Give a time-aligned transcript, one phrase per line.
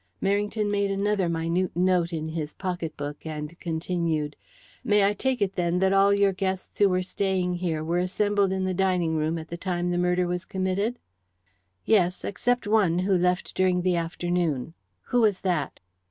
[0.19, 4.35] Merrington made another minute note in his pocket book, and continued,
[4.83, 8.51] "May I take it, then, that all your guests who were staying here were assembled
[8.51, 10.97] in the dining room at the time the murder was committed?"
[11.85, 15.79] "Yes; except one who left during the afternoon." "Who was that?"